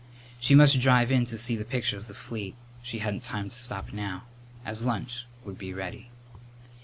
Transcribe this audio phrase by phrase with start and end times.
[0.39, 2.55] She must drive in to see the picture of the fleet.
[2.81, 4.23] She hadn't time to stop now,
[4.65, 6.09] as lunch would be ready.